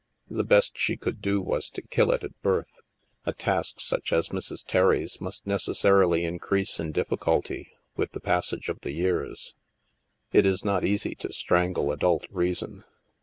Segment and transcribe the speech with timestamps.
[0.31, 2.71] The best she could dd was to kill it at birth.
[3.27, 4.65] A task such as Mrs.
[4.67, 9.53] Terry's must necessarily increase in difficulty with the pas sage of the years;
[10.33, 12.83] it is not easy to strangle adult rea son.